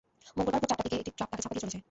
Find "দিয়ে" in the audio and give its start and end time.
1.55-1.63